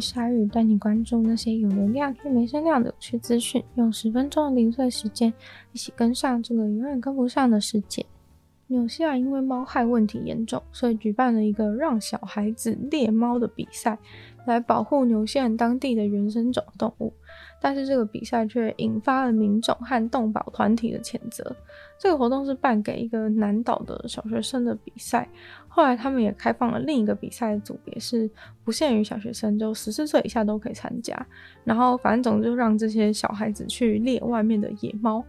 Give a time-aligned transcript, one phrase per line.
[0.00, 5.32] 鲨鱼，带你关注那些有流量却没声量的有趣资讯，用十分钟的零碎时间，
[5.72, 8.04] 一起跟上这个永远跟不上的世界。
[8.68, 13.98] 纽西兰因为猫害问题严重，所以举办了一个让小孩子猎猫的比赛，
[14.46, 17.12] 来保护纽西兰当地的原生种动物。
[17.60, 21.54] 但是这个比赛却引发了民众和动保团体的谴责。
[21.98, 25.28] 这个活动是办给一个南岛的小学生的比赛，
[25.66, 28.30] 后来他们也开放了另一个比赛的组别，是
[28.64, 31.26] 不限于小学生，就十四岁以下都可以参加。
[31.64, 35.24] 然后反正总之就让这些小孩子去猎外面的野猫。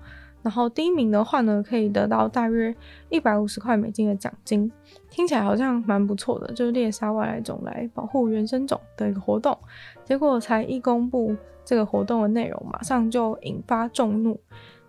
[0.50, 2.76] 然后第一名的话呢，可以得到大约
[3.10, 4.72] 一百五十块美金的奖金，
[5.08, 9.56] 听起来好像蛮不错的，就是猎杀外来种来保护原生种的一个活动。
[10.04, 14.40] 结果才一公布这个活动的内容，马上就引发众怒。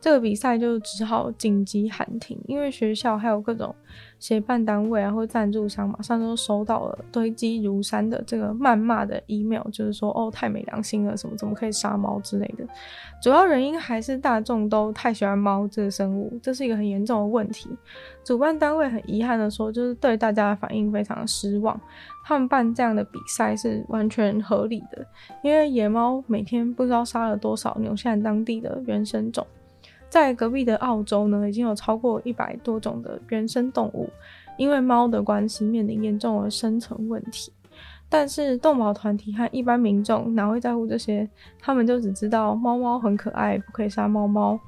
[0.00, 3.74] 这个比赛就只好紧急喊停，因为学校还有各种
[4.18, 12.66] 协办单位啊或赞助商马上都收到了堆积如山的这个谩骂的 email，就是说哦，太没良心了，什么怎么可以杀猫之类的。
[13.22, 17.68] 主要原因还是大众都太喜欢猫这个生物，这是一个很严重的问题。
[18.24, 21.78] 主办单位很遗憾的说，就是对大家的反应非常失望。
[22.24, 25.06] 他们办这样的比赛是完全合理的，
[25.42, 29.46] 因为野猫每天不知道杀了多少纽西兰当地的原生种。
[30.10, 34.10] 在隔壁的澳洲呢，已经有超过一百多种的原生动物，
[34.58, 37.52] 因为猫的关系面临严重的生存问题。
[38.08, 41.26] 但是动保团体和一般民众哪会在乎这些？
[41.60, 44.58] 他们就只知道猫猫很可爱，不可以杀猫猫。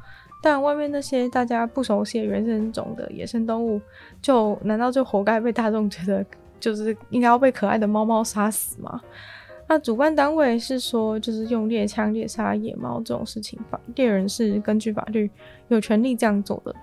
[0.41, 3.81] 但外面那些大家不熟悉的原生种的野生动物，
[4.21, 6.25] 就难道就活该被大众觉得
[6.61, 9.01] 就是应该要被可爱的猫猫杀死吗？
[9.69, 15.31] 那主办单位是说，就是用猎枪猎杀野猫这种事情，法猎人是根据法律
[15.69, 16.75] 有权利这样做的。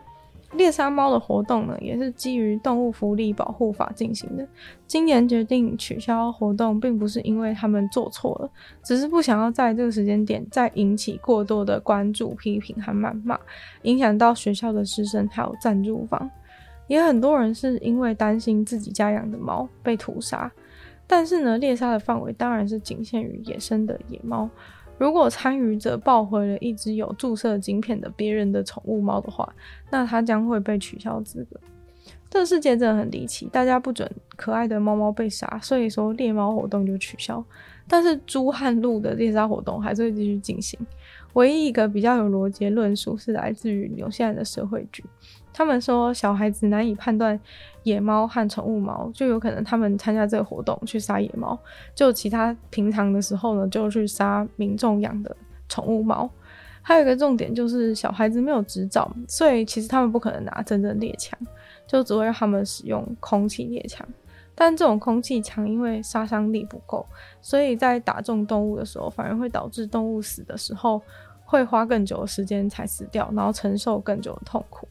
[0.53, 4.47] 猎杀猫的活动呢，也是基于动物福利保护法进行的。
[4.87, 8.49] 今年决定取消活动，并不是因为他们做错了，
[8.83, 13.39] 只是不想要在这个时间点再引起过多的关注、批评和谩骂，
[13.83, 16.27] 影响到学校的师生还有赞助方。
[16.87, 20.51] 也很多人是因为担心自己家养的猫被屠杀。
[21.11, 24.47] 但是呢，猎杀的范围当然是仅限于野生的野猫。
[24.99, 29.51] 如果参与者抱回了一只有注射晶片的别人的宠物猫的话，
[29.89, 31.59] 那它将会被取消资格。
[32.29, 37.43] 这世界真的很离奇，大家不准可爱的猫猫被杀，所以说猎猫活动就取消。
[37.87, 40.79] 但是猪和鹿的猎杀活动还是会继续进行。
[41.33, 45.03] 唯一一个比较有逻辑论述是来自于纽西兰的社会局。
[45.59, 47.37] 他们说，小孩子难以判断
[47.83, 51.59] 野猫和宠物猫，就有可能他们参加这个活动去杀野猫，
[51.93, 55.35] 就其他平常的时候呢，就去杀民众养的
[55.67, 56.29] 宠物猫。
[56.81, 61.37] 还有一个重点就是，小孩子没有执照，所以其实他们不可能拿真正猎枪，
[61.85, 64.07] 就只会让他们使用空气猎枪。
[64.55, 67.05] 但这种空气枪因为杀伤力不够，
[67.41, 71.01] 所以在打中动物的时候，反而会导致动物死的时候
[71.43, 74.87] 会花更久的时间才死掉，然后承受更久的痛苦。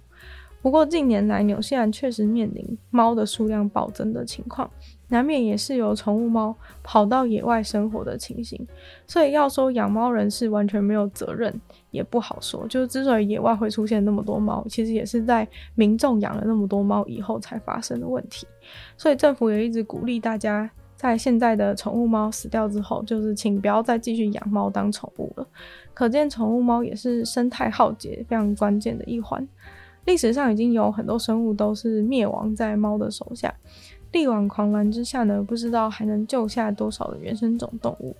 [0.60, 4.68] 不过近年来，纽西兰确实面临猫的数量暴增的情况，
[5.06, 8.66] 难免也是有宠物猫跑到野外生活的情形。
[9.06, 11.60] 所以要说养猫人士完全没有责任，
[11.92, 12.66] 也不好说。
[12.68, 18.46] 就是之所以野外会出现那么多猫，其实也是在民众养了那么多猫以后才发生的问题。
[18.96, 25.46] 所以政府也一直鼓励大家，在现在的宠物猫死掉之后，就是请不要再继续养猫当宠物了。
[25.94, 29.46] 可见宠物猫也是生态浩劫非常关键的一环。
[30.04, 33.54] 历史上已经有很多生物都是灭亡在猫的手下，
[34.12, 38.16] 力挽狂澜之下呢，不知道还能救下多少的原生种动物。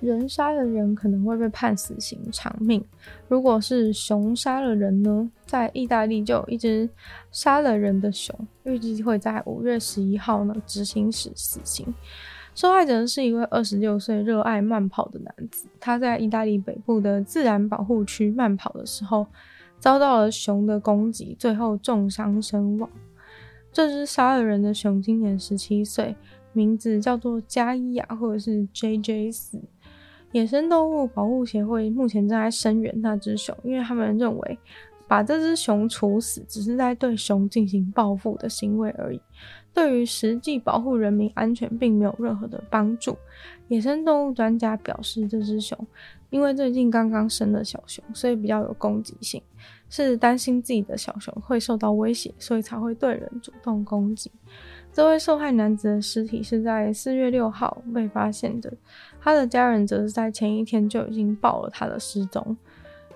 [0.00, 2.82] 人杀了人可能会被判死刑偿命，
[3.28, 5.30] 如果是熊杀了人呢？
[5.44, 6.88] 在意大利就有一只
[7.30, 11.86] 杀了人的熊，预计会在五月十一号呢执行死死刑。
[12.60, 19.26] 受害者是一位二十六岁热爱慢跑的男子，他在意大利北部的自然保护区慢跑的时候，
[19.78, 22.90] 遭到了熊的攻击，最后重伤身亡。
[23.72, 26.14] 这只杀了人的熊今年十七岁，
[26.52, 29.58] 名字叫做加伊亚，或者是 JJ 四。
[30.32, 34.58] 野生动物保护协会目前正在声援那只熊，因为他们认为
[35.10, 39.20] 把这只熊处死，只是在对熊进行报复的行为而已，
[39.74, 43.16] 对于实际保护人民安全并没有任何的帮助。
[43.66, 45.76] 野生动物专家表示，这只熊
[46.30, 49.42] 因为最近刚刚生了小熊，所以比较有攻击性，
[49.88, 54.30] 是担心自己的小熊会受到威胁，所以才会对人主动攻击。
[54.92, 58.72] 这位受害男子的尸体是在四月六号被发现的，
[59.20, 62.56] 他的家人则是在前一天就已经报了他的失踪。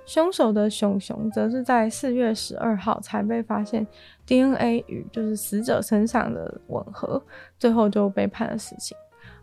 [0.06, 3.87] 凶手的熊熊则是在四月十二号才被发现
[4.27, 7.23] DNA 与就是死者身上的吻合，
[7.59, 8.97] 最后就被判了死刑。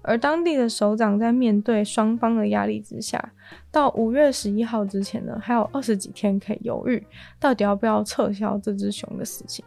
[0.03, 3.33] 而当地的首长在面对双方的压力之下，
[3.71, 7.05] 到五月十一号之前呢，还有二十几天可以犹豫，
[7.39, 9.63] 到底要不要撤销这只熊的死刑。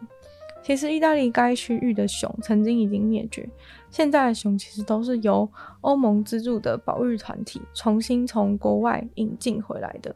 [0.61, 3.47] 其实，意大利该区域的熊曾经已经灭绝，
[3.91, 5.47] 现在的熊其实都是由
[5.81, 10.13] 欧盟资助的保育团体重新从国外引进回来的。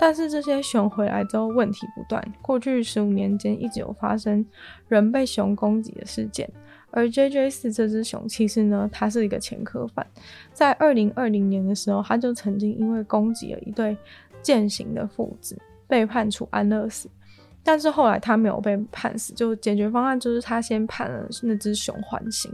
[0.00, 4.46] 但是这些熊回来之后问题不断，过去十五年间一直有发生
[4.86, 6.48] 人被熊攻击的事件。
[6.90, 10.06] 而 JJ 四这只熊其实呢，它是一个前科犯，
[10.52, 13.94] 在二零二零年的时候，他就曾经因为攻击了一对
[14.40, 17.10] 健行的父子，被判处安乐死。
[17.62, 22.50] 但是后来他没有被判死，就解决方案就是他先判了那只熊缓刑，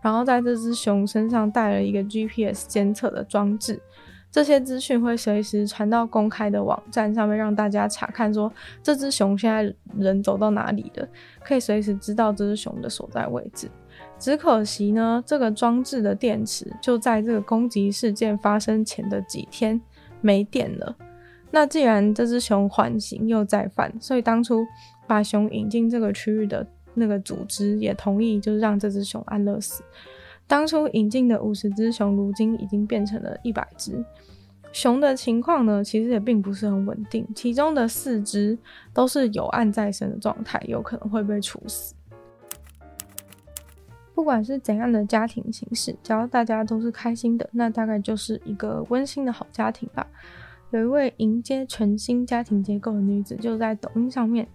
[0.00, 3.80] 然后在这只熊身上带了一个 GPS 监测的装置。
[4.32, 8.50] 这些资讯会随时传到公开的网站上面，让大家查看，说
[8.82, 11.06] 这只熊现在人走到哪里了，
[11.44, 13.68] 可以随时知道这只熊的所在位置。
[14.18, 19.78] 只可惜呢，这个装置的电池就在这个攻击事件发生前的几天
[20.22, 20.96] 没电了。
[21.50, 24.64] 那既然这只熊缓刑又再犯，所以当初
[25.06, 29.82] 把熊引进这个区域的那个组织也同意，就是让这只熊安乐死。
[30.46, 34.04] 当初引进的五十只熊，如今已经变成了一百只。
[34.72, 38.58] 熊的情况呢，其实也并不是很稳定，其中的四只
[38.94, 41.94] 都是有案在身的状态，有可能会被处死。
[44.14, 50.06] 不管是怎样的家庭形式，只要大家都是开心的，那大概就是一个温馨的好家庭吧。
[50.70, 54.48] 有一位迎接全新家庭结构的女子，就在抖音上面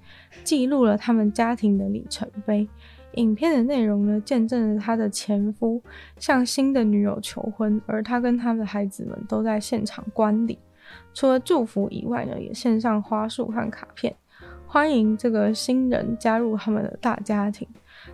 [0.43, 2.67] 记录了他们家庭的里程碑。
[3.13, 5.81] 影片的内容呢，见证了他的前夫
[6.19, 10.59] 向新的女友求婚，而他跟他的孩子们都在现场观礼。
[11.13, 14.15] 除了祝福以外呢，也献上花束和卡片，
[14.67, 17.67] 欢迎这个新人加入他们的大家庭。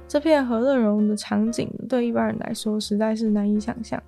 [0.08, 4.02] 这片和乐融融的场景对一般人来说实在是难以想象，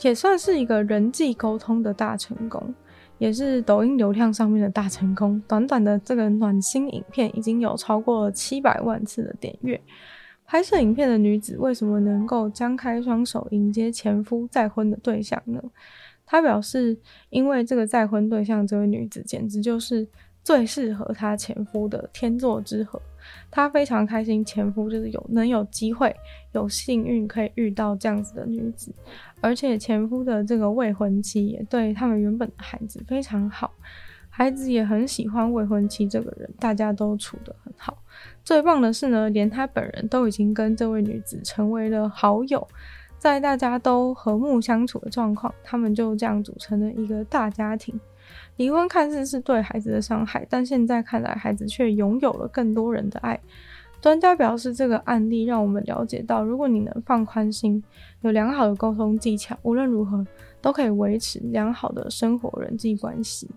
[0.00, 2.72] 也算是一个人际沟通的大成功，
[3.18, 5.42] 也是抖音流量上面的大成功。
[5.46, 9.80] 短短的这个暖心影片已经有超过七百万次的点阅。
[10.46, 15.62] 拍摄影片的女子为什么能够张开双手迎接前夫再婚的对象呢？
[16.24, 16.96] 她表示，
[17.28, 20.06] 因为这个再婚对象这位女子简直就是
[20.42, 23.00] 最适合她前夫的天作之合。
[23.50, 26.14] 她非常开心，前夫就是有能有机会、
[26.52, 28.94] 有幸运可以遇到这样子的女子，
[29.40, 33.72] 而且前夫的这个未婚妻也对他们原本的孩子非常好。
[34.30, 37.98] 孩子也很喜欢未婚妻这个人，大家都处得很好。
[38.44, 42.68] 最棒的是呢，连他本人都已经跟这位女子成为了好友，
[43.18, 47.98] 在大家都和睦相处的状况，他们就这样组成了一个大家庭。
[48.56, 53.38] 离婚看似是对孩子的伤害，但现在看来，孩子却拥有了更多人的爱。
[54.00, 57.82] 专家表示，这个案例让我们了解到，如果你能放宽心，
[58.20, 60.24] 有良好的沟通技巧，无论如何
[60.60, 63.50] 都可以维持良好的生活人际关系。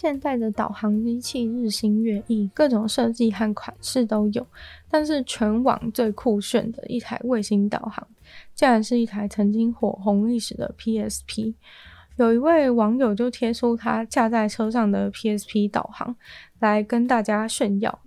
[0.00, 4.46] 现在的导航机器日新月异，各种设计和款式都有。
[4.90, 8.08] 但是全网最酷炫的一台卫星导航，
[8.54, 11.52] 竟然是一台曾经火红一时的 PSP。
[12.16, 16.16] 有一位网友就贴出他架在车上的 PSP 导航，
[16.60, 18.00] 来跟大家炫耀。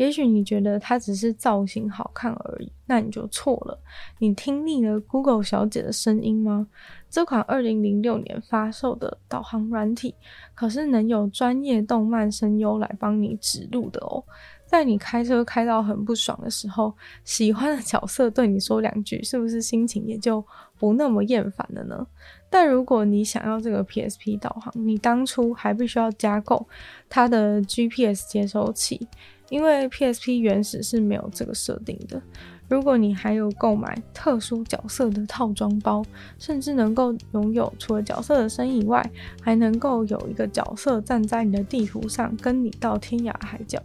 [0.00, 3.78] 也许你觉得它只是造型好看而已，那你就错了。
[4.16, 6.68] 你听腻了 Google 小姐的声音吗？
[7.10, 10.14] 这款二零零六年发售的导航软体，
[10.54, 14.24] 可是能有专业动漫声优来帮你指路的哦。
[14.64, 20.42] 在你开车开到很不爽的时候，喜欢的角色对你说两句，是不是心情也就
[20.78, 22.06] 不那么厌烦了呢？
[22.48, 26.66] 但如果你想要这个 PSP 导航，你当初还必须要加购
[27.10, 29.06] 它的 GPS 接收器。
[29.50, 32.22] 因为 PSP 原始是没有这个设定的。
[32.68, 36.04] 如果你还有购买特殊角色的套装包，
[36.38, 39.04] 甚至能够拥有除了角色的声音以外，
[39.42, 43.82] 还能够有一个角色站在你的地图上，跟你到天涯海角。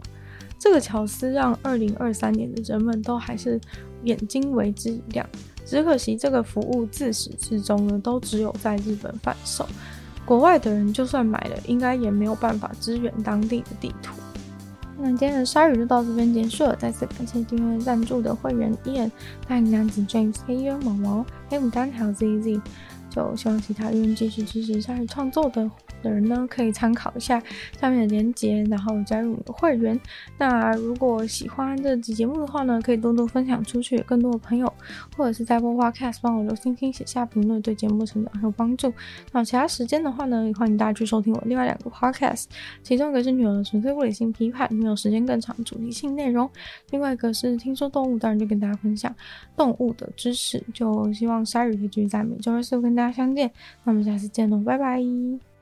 [0.56, 3.60] 这个巧思让2023年的人们都还是
[4.04, 5.28] 眼睛为之一亮。
[5.64, 9.66] 只可惜这个服务自始至终呢，都只有在日本贩售，
[10.24, 14.14] 国外的人就算买了，应该也没有办法支援当地的地图。
[14.98, 16.74] 那今天的鲨鱼就到这边结束了。
[16.76, 19.10] 再次感谢订阅赞助的会员 Ian、
[19.48, 22.60] 大龄男子 James、黑渊毛毛、黑牡丹还有 ZZ。
[23.16, 25.70] 就希望其他愿继续支持鲨鱼创作的
[26.02, 27.42] 的人呢，可以参考一下
[27.78, 29.98] 下面的链接，然后加入我们的会员。
[30.38, 34.72] 那如果喜欢这集节目的话呢，可以多多分享出去，更多的朋友，
[35.16, 38.92] 或者是在播 Podcast 帮我留星星、写下评论，对节目成长很有帮助。
[39.32, 42.44] 那其他时间的话呢，也欢迎大家去收听我另外两个 Podcast，
[42.82, 46.48] 其中一个是女儿的纯粹物理性批判，没有时间更长主题性内容；
[46.90, 49.14] 另外一个是听说动物，当然就跟大家分享
[49.56, 50.62] 动物的知识。
[50.72, 53.50] 就希望鲨鱼可以继续在每周二四跟大家相见。
[53.84, 55.55] 那我们下次见喽，拜拜。